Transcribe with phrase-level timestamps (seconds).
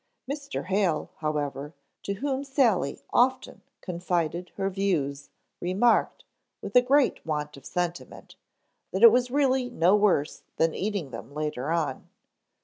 [0.27, 0.65] Mr.
[0.65, 6.23] Hale, however, to whom Sally often confided her views, remarked,
[6.59, 8.35] with a great want of sentiment,
[8.89, 12.09] that it was really no worse than eating them later on.